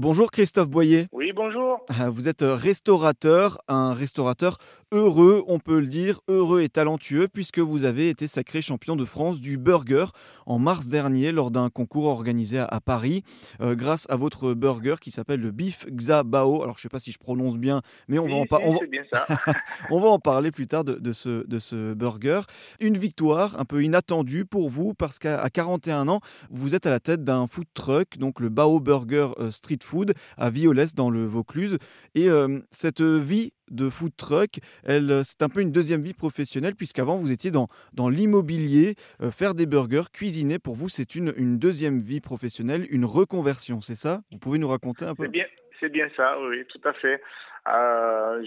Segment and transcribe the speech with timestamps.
[0.00, 1.08] Bonjour Christophe Boyer.
[1.30, 1.84] Oui, bonjour.
[1.96, 4.58] Ah, vous êtes restaurateur, un restaurateur
[4.92, 9.04] heureux, on peut le dire, heureux et talentueux, puisque vous avez été sacré champion de
[9.04, 10.06] France du burger
[10.46, 13.22] en mars dernier lors d'un concours organisé à Paris,
[13.60, 16.62] euh, grâce à votre burger qui s'appelle le Bif Xabao.
[16.62, 18.74] Alors je ne sais pas si je prononce bien, mais on, va, en
[19.90, 22.40] on va en parler plus tard de, ce, de ce burger.
[22.80, 26.20] Une victoire un peu inattendue pour vous, parce qu'à 41 ans,
[26.50, 30.14] vous êtes à la tête d'un food truck, donc le Bao Burger euh, Street Food
[30.36, 31.78] à Violès dans le Vaucluse.
[32.14, 36.14] Et euh, cette vie de food truck, elle, euh, c'est un peu une deuxième vie
[36.14, 40.58] professionnelle, puisqu'avant vous étiez dans, dans l'immobilier, euh, faire des burgers, cuisiner.
[40.58, 44.20] Pour vous, c'est une, une deuxième vie professionnelle, une reconversion, c'est ça?
[44.32, 45.24] Vous pouvez nous raconter un peu?
[45.24, 45.46] C'est bien,
[45.78, 47.22] c'est bien ça, oui, tout à fait.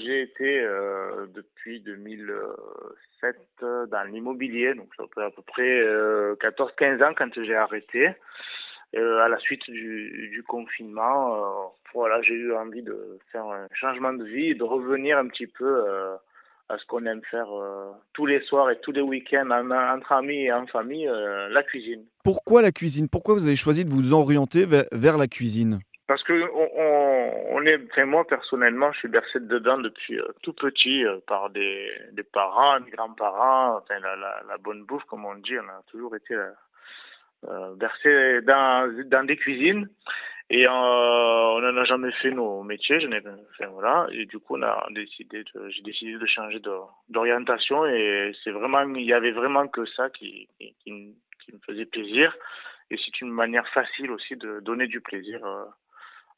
[0.04, 0.68] j'ai été
[1.34, 3.36] depuis 2007
[3.90, 5.84] dans l'immobilier, donc ça fait à peu près
[6.36, 8.10] 14-15 ans quand j'ai arrêté.
[8.96, 13.68] Euh, à la suite du, du confinement, euh, voilà, j'ai eu envie de faire un
[13.74, 16.16] changement de vie et de revenir un petit peu euh,
[16.70, 17.48] à ce qu'on aime faire
[18.14, 21.10] tous les soirs et tous les week-ends entre amis et en famille,
[21.50, 22.06] la cuisine.
[22.24, 23.10] Pourquoi la cuisine?
[23.10, 25.80] Pourquoi vous avez choisi de vous orienter vers, la cuisine?
[26.08, 31.04] Parce que on, on, est, enfin moi personnellement, je suis bercé dedans depuis tout petit
[31.28, 35.58] par des, des parents, des grands-parents, enfin la, la, la, bonne bouffe comme on dit,
[35.58, 36.36] on a toujours été
[37.78, 39.90] versé dans, dans des cuisines.
[40.50, 43.00] Et euh, on n'en a jamais fait nos métiers.
[43.00, 44.08] Je enfin, voilà.
[44.12, 46.62] Et du coup, on a décidé de, j'ai décidé de changer
[47.10, 47.86] d'orientation.
[47.86, 52.36] Et c'est vraiment, il y avait vraiment que ça qui, qui, qui, me faisait plaisir.
[52.92, 55.66] Et c'est une manière facile aussi de donner du plaisir euh,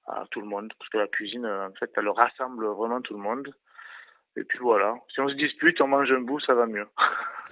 [0.08, 0.72] à tout le monde.
[0.78, 3.54] Parce que la cuisine, en fait, elle rassemble vraiment tout le monde.
[4.38, 6.88] Et puis voilà, si on se dispute, on mange un bout, ça va mieux.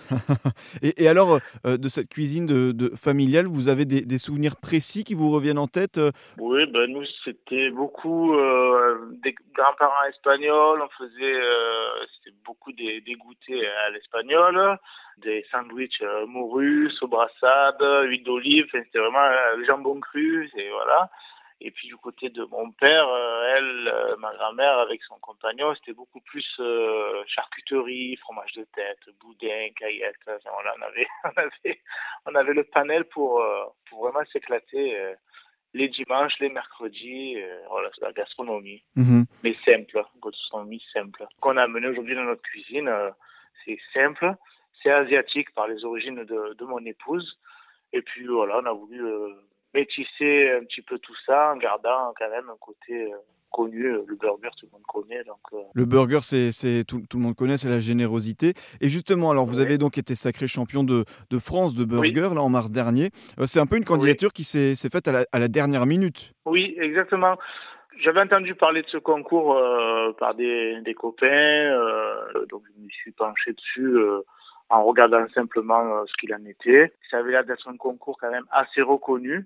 [0.82, 5.30] et, alors, euh, de cette cuisine de, familiale, vous avez des, souvenirs précis qui vous
[5.32, 6.12] reviennent en tête euh?
[6.38, 10.82] Oui, ben nous, c'était beaucoup euh, des grands-parents espagnols.
[10.82, 11.40] On faisait
[12.46, 14.78] beaucoup des, des goûters à l'espagnol,
[15.20, 18.66] des sandwichs morus, brassade, huile d'olive.
[18.74, 19.30] C'était vraiment
[19.66, 21.10] jambon cru, et voilà.
[21.62, 25.74] Et puis du côté de mon père, euh, elle, euh, ma grand-mère avec son compagnon,
[25.76, 30.16] c'était beaucoup plus euh, charcuterie, fromage de tête, boudin, caillette.
[30.28, 31.80] on avait, on avait,
[32.26, 33.44] on avait le panel pour
[33.90, 35.16] pour vraiment s'éclater
[35.74, 37.38] les dimanches, les mercredis.
[37.70, 39.26] voilà, c'est la gastronomie, mm-hmm.
[39.44, 41.26] mais simple, gastronomie simple.
[41.40, 42.92] Qu'on a amené aujourd'hui dans notre cuisine,
[43.64, 44.34] c'est simple,
[44.82, 47.40] c'est asiatique par les origines de, de mon épouse.
[47.94, 49.02] Et puis voilà, on a voulu
[49.74, 53.18] métisser un petit peu tout ça en gardant quand même un côté euh,
[53.52, 53.86] connu.
[53.86, 55.24] Euh, le burger, tout le monde connaît.
[55.24, 55.58] Donc, euh.
[55.74, 58.54] Le burger, c'est tout, tout, le monde connaît, c'est la générosité.
[58.82, 62.42] Et justement, alors vous avez donc été sacré champion de, de France de burger là
[62.42, 63.10] en mars dernier.
[63.46, 66.34] c'est un peu une candidature qui s'est faite à la, à la, dernière minute.
[66.46, 67.38] Oui, exactement.
[68.04, 69.60] J'avais entendu parler de ce concours
[70.18, 71.78] par des, des copains,
[72.50, 73.98] donc je me suis penché dessus
[74.70, 76.92] en regardant simplement ce qu'il en était.
[77.12, 79.46] Ça avait l'air d'être un concours quand même assez reconnu.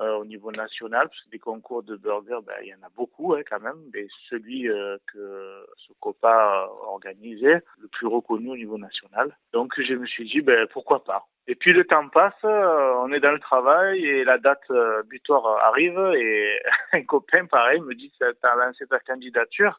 [0.00, 2.88] Euh, au niveau national, parce que des concours de burgers, ben, il y en a
[2.96, 8.56] beaucoup hein, quand même, mais celui euh, que ce copa organisait, le plus reconnu au
[8.56, 9.36] niveau national.
[9.52, 11.26] Donc je me suis dit, ben, pourquoi pas.
[11.48, 14.72] Et puis le temps passe, euh, on est dans le travail et la date
[15.10, 16.58] butoir arrive et
[16.94, 19.78] un copain pareil me dit, t'as lancé ta candidature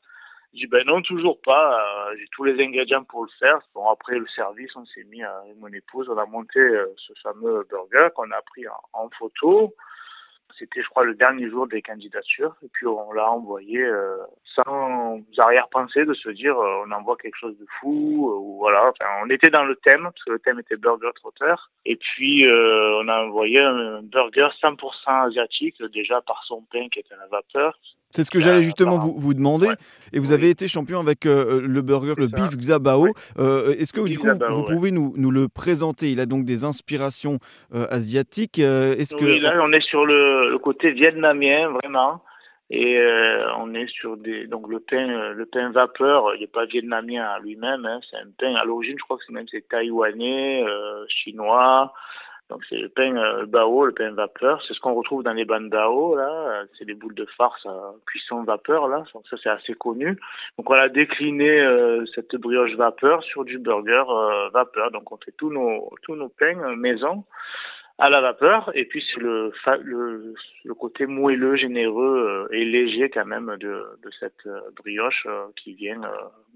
[0.53, 1.81] je dis ben non, toujours pas.
[2.17, 3.61] j'ai tous les ingrédients pour le faire.
[3.73, 6.59] Bon après le service, on s'est mis avec mon épouse, on a monté
[6.97, 9.73] ce fameux burger qu'on a pris en photo.
[10.61, 12.55] C'était, je crois, le dernier jour des candidatures.
[12.63, 14.17] Et puis on l'a envoyé euh,
[14.53, 18.29] sans arrière-pensée de se dire euh, on envoie quelque chose de fou.
[18.29, 18.94] Euh, ou voilà.
[19.23, 21.72] On était dans le thème parce que le thème était burger trotteur.
[21.85, 27.16] Et puis on a envoyé un burger 100% asiatique déjà par son pain qui était
[27.16, 27.75] à la vapeur.
[28.11, 29.67] C'est ce que j'allais justement vous, vous demander.
[30.13, 33.07] Et vous avez été champion avec euh, le burger, le beef Xabao.
[33.39, 36.11] Euh, est-ce que du coup, vous pouvez nous, nous, le présenter?
[36.11, 37.39] Il a donc des inspirations
[37.73, 38.59] euh, asiatiques.
[38.59, 39.41] Est-ce oui, que...
[39.41, 42.23] là, on est sur le, côté vietnamien, vraiment.
[42.73, 42.97] Et
[43.57, 47.37] on est sur des donc le pain le pain vapeur il n'est pas vietnamien à
[47.40, 50.63] lui-même hein, c'est un pain à l'origine je crois que c'est même c'est taïwanais
[51.09, 51.91] chinois
[52.51, 54.61] donc c'est le pain euh, bao, le pain vapeur.
[54.67, 56.63] C'est ce qu'on retrouve dans les bandao là.
[56.77, 59.05] C'est des boules de farce à cuisson vapeur là.
[59.13, 60.19] Donc ça c'est assez connu.
[60.57, 64.91] Donc on a décliné euh, cette brioche vapeur sur du burger euh, vapeur.
[64.91, 67.23] Donc on fait tous nos tous nos pains maison
[68.01, 68.71] à la vapeur.
[68.73, 69.53] Et puis c'est le,
[69.83, 70.33] le,
[70.65, 75.45] le, côté moelleux, généreux euh, et léger quand même de, de cette euh, brioche euh,
[75.55, 76.01] qui vient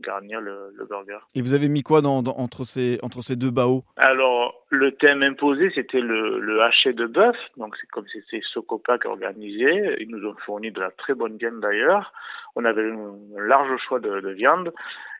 [0.01, 1.19] garnir le, le, burger.
[1.35, 3.83] Et vous avez mis quoi dans, dans, entre, ces, entre ces deux baos?
[3.95, 7.37] Alors le thème imposé c'était le, le haché de bœuf.
[7.57, 9.97] Donc c'est comme c'était Socopa qui organisé.
[9.99, 12.11] Ils nous ont fourni de la très bonne viande d'ailleurs.
[12.55, 14.73] On avait un large choix de, de viande.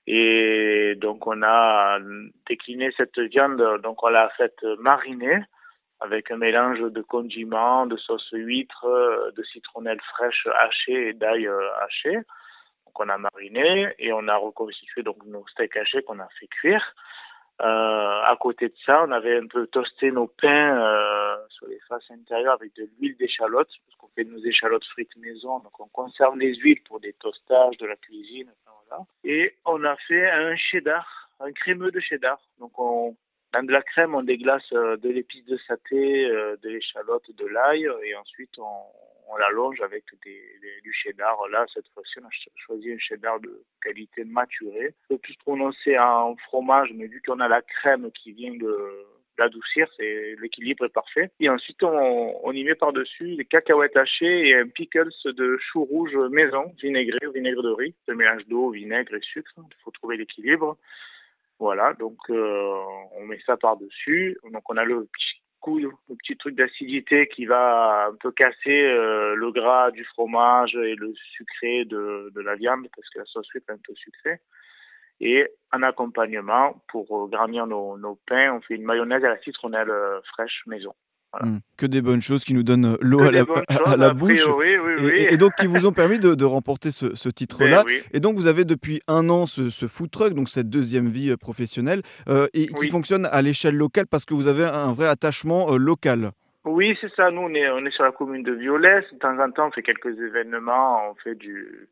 [0.08, 2.00] Et donc on a
[2.48, 5.40] décliné cette viande, donc on l'a faite mariner
[6.00, 8.86] avec un mélange de condiments, de sauce huître,
[9.36, 12.16] de citronnelle fraîche hachée et d'ail euh, haché.
[12.16, 16.48] Donc on a mariné et on a reconstitué donc nos steaks hachés qu'on a fait
[16.48, 16.96] cuire.
[17.62, 21.80] Euh, à côté de ça, on avait un peu toasté nos pains euh, sur les
[21.88, 25.88] faces intérieures avec de l'huile d'échalote, parce qu'on fait nos échalotes frites maison, donc on
[25.88, 28.52] conserve les huiles pour des toastages, de la cuisine.
[29.24, 32.40] Et on a fait un cheddar, un crémeux de cheddar.
[32.60, 33.16] Donc on,
[33.62, 37.46] dans de la crème, on déglace euh, de l'épice de saté, euh, de l'échalote, de
[37.46, 38.82] l'ail, et ensuite on,
[39.30, 40.04] on l'allonge avec
[40.84, 41.38] du cheddar.
[41.50, 44.94] Là, cette fois-ci, on a choisi un cheddar de qualité maturée.
[45.10, 49.06] Le plus prononcé en fromage, mais vu qu'on a la crème qui vient de
[49.38, 51.32] l'adoucir, c'est l'équilibre est parfait.
[51.40, 56.16] Et ensuite, on, y met par-dessus des cacahuètes hachées et un pickles de chou rouge
[56.30, 57.96] maison, vinaigré vinaigre de riz.
[58.08, 59.52] Le mélange d'eau, vinaigre et sucre.
[59.58, 60.78] Il faut trouver l'équilibre.
[61.60, 64.38] Voilà, donc euh, on met ça par-dessus.
[64.52, 68.84] Donc on a le petit coup, le petit truc d'acidité qui va un peu casser
[68.84, 73.48] euh, le gras du fromage et le sucré de, la viande parce que la sauce
[73.56, 74.40] est un peu sucrée.
[75.22, 79.90] Et en accompagnement, pour garnir nos, nos pains, on fait une mayonnaise à la citronnelle
[79.90, 80.94] euh, fraîche maison.
[81.38, 81.56] Voilà.
[81.56, 81.60] Mmh.
[81.78, 84.42] Que des bonnes choses qui nous donnent l'eau à la, choses, à la bouche.
[84.42, 85.12] Priori, oui, oui.
[85.16, 87.84] Et, et, donc qui vous ont permis de, de remporter ce, ce titre-là.
[87.86, 88.02] oui.
[88.14, 91.32] Et donc vous avez depuis un an ce, ce food truck, donc cette deuxième vie
[91.32, 95.08] euh, professionnelle, euh, et qui fonctionne à l'échelle locale parce que vous avez un vrai
[95.08, 96.32] attachement euh, local.
[96.64, 97.30] Oui, c'est ça.
[97.30, 99.06] Nous, on est, on est sur la commune de Violès.
[99.14, 101.12] De temps en temps, on fait quelques événements.
[101.12, 101.88] On fait du,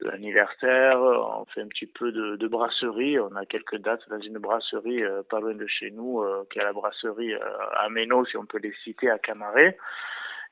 [0.00, 1.00] l'anniversaire.
[1.00, 3.18] On fait un petit peu de, de brasserie.
[3.18, 6.58] On a quelques dates dans une brasserie euh, pas loin de chez nous, euh, qui
[6.58, 7.40] est la brasserie euh,
[7.76, 9.76] à Méno, si on peut les citer, à Camaret.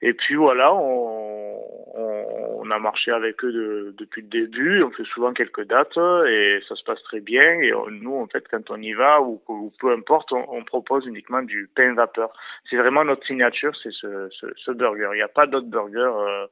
[0.03, 1.61] Et puis voilà, on,
[1.95, 4.83] on, on a marché avec eux de, depuis le début.
[4.83, 5.97] On fait souvent quelques dates
[6.27, 7.61] et ça se passe très bien.
[7.61, 10.65] Et on, nous, en fait, quand on y va ou, ou peu importe, on, on,
[10.65, 12.33] propose uniquement du pain vapeur.
[12.71, 15.11] C'est vraiment notre signature, c'est ce, ce, ce, burger.
[15.13, 16.47] Il n'y a pas d'autres burgers euh,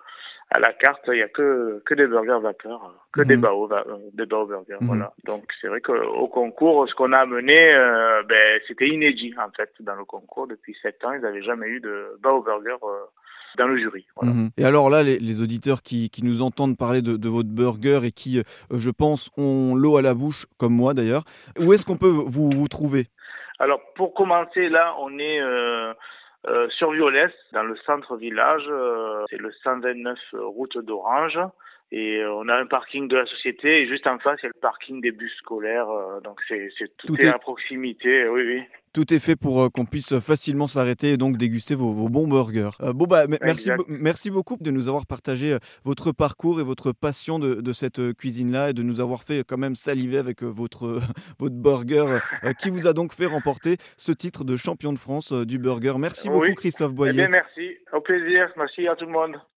[0.50, 1.02] à la carte.
[1.08, 3.24] Il n'y a que, que des burgers vapeur, que mmh.
[3.24, 3.70] des bao,
[4.12, 4.76] des bao burgers.
[4.80, 4.86] Mmh.
[4.86, 5.12] Voilà.
[5.24, 9.70] Donc c'est vrai qu'au concours, ce qu'on a amené, euh, ben, c'était inédit en fait
[9.80, 10.46] dans le concours.
[10.46, 12.76] Depuis sept ans, ils n'avaient jamais eu de bao burger.
[12.82, 13.04] Euh,
[13.56, 14.06] dans le jury.
[14.16, 14.32] Voilà.
[14.32, 14.50] Mmh.
[14.56, 18.00] Et alors là, les, les auditeurs qui, qui, nous entendent parler de, de, votre burger
[18.04, 21.24] et qui, euh, je pense, ont l'eau à la bouche, comme moi d'ailleurs,
[21.58, 23.06] où est-ce qu'on peut vous, vous trouver?
[23.58, 25.92] Alors, pour commencer, là, on est euh,
[26.48, 28.64] euh, sur Violès, dans le centre-village.
[29.30, 31.38] C'est le 129 route d'Orange.
[31.94, 34.52] Et on a un parking de la société et juste en face, il y a
[34.54, 35.88] le parking des bus scolaires.
[36.24, 38.26] donc, c'est tout, tout est, est à proximité.
[38.28, 38.62] Oui, oui
[38.92, 42.28] tout est fait pour euh, qu'on puisse facilement s'arrêter et donc déguster vos, vos bons
[42.28, 42.70] burgers.
[42.82, 46.92] Euh, bon bah merci, merci beaucoup de nous avoir partagé euh, votre parcours et votre
[46.92, 51.00] passion de, de cette cuisine-là et de nous avoir fait quand même saliver avec votre,
[51.38, 52.18] votre burger
[52.58, 55.94] qui vous a donc fait remporter ce titre de champion de France du burger.
[55.98, 56.54] Merci beaucoup.
[56.54, 57.12] Christophe Boyer.
[57.12, 59.36] Eh bien, merci, au plaisir, merci à tout le monde.